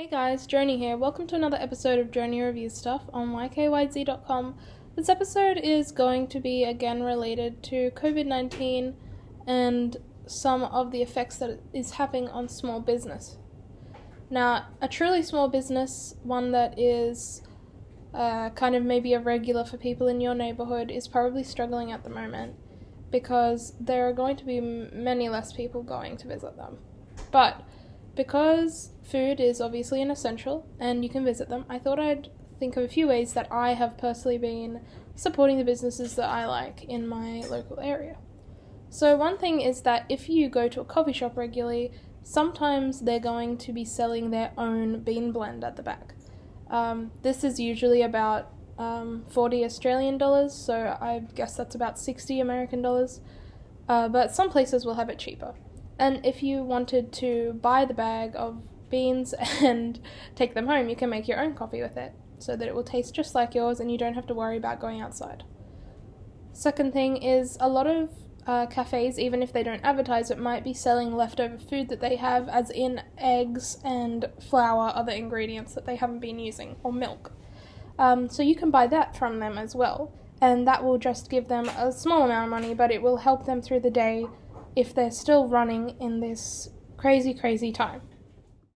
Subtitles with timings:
[0.00, 0.96] Hey guys, Joni here.
[0.96, 4.56] Welcome to another episode of Joni Reviews Stuff on ykyz.com.
[4.96, 8.96] This episode is going to be again related to COVID 19
[9.46, 13.36] and some of the effects that it is having on small business.
[14.30, 17.42] Now, a truly small business, one that is
[18.14, 22.04] uh, kind of maybe a regular for people in your neighborhood, is probably struggling at
[22.04, 22.54] the moment
[23.10, 26.78] because there are going to be many less people going to visit them.
[27.30, 27.66] But
[28.16, 32.76] because food is obviously an essential and you can visit them, I thought I'd think
[32.76, 34.82] of a few ways that I have personally been
[35.14, 38.18] supporting the businesses that I like in my local area.
[38.90, 43.20] So, one thing is that if you go to a coffee shop regularly, sometimes they're
[43.20, 46.14] going to be selling their own bean blend at the back.
[46.68, 52.40] Um, this is usually about um, 40 Australian dollars, so I guess that's about 60
[52.40, 53.20] American dollars.
[53.88, 55.54] Uh, but some places will have it cheaper.
[55.98, 60.00] And if you wanted to buy the bag of beans and
[60.34, 62.84] take them home, you can make your own coffee with it so that it will
[62.84, 65.44] taste just like yours and you don't have to worry about going outside.
[66.52, 68.10] Second thing is a lot of
[68.46, 72.16] uh, cafes, even if they don't advertise it, might be selling leftover food that they
[72.16, 77.32] have, as in eggs and flour, other ingredients that they haven't been using, or milk.
[77.98, 81.48] Um, so you can buy that from them as well, and that will just give
[81.48, 84.26] them a small amount of money, but it will help them through the day
[84.74, 88.02] if they're still running in this crazy, crazy time.